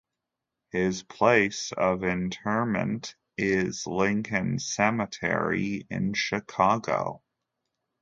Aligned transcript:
His 0.71 1.03
place 1.03 1.71
of 1.77 2.03
interment 2.03 3.15
is 3.37 3.85
Lincoln 3.85 4.57
Cemetery 4.57 5.85
in 5.91 6.15
Chicago. 6.15 7.21